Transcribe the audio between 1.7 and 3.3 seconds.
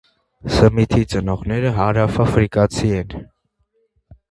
հարավաֆրիկացի են։